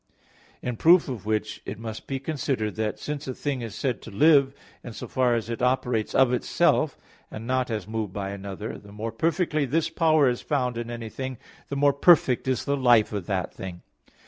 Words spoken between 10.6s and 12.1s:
in anything, the more